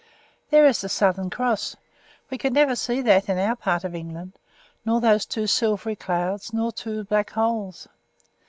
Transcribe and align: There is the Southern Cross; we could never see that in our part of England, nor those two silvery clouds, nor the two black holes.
There 0.49 0.65
is 0.65 0.81
the 0.81 0.89
Southern 0.89 1.29
Cross; 1.29 1.75
we 2.31 2.39
could 2.39 2.53
never 2.53 2.75
see 2.75 3.01
that 3.01 3.29
in 3.29 3.37
our 3.37 3.55
part 3.55 3.83
of 3.83 3.93
England, 3.93 4.39
nor 4.83 4.99
those 4.99 5.27
two 5.27 5.45
silvery 5.45 5.95
clouds, 5.95 6.51
nor 6.51 6.71
the 6.71 6.77
two 6.77 7.03
black 7.03 7.29
holes. 7.29 7.87